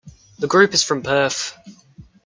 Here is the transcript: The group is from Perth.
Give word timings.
The 0.39 0.47
group 0.47 0.73
is 0.73 0.81
from 0.83 1.03
Perth. 1.03 1.55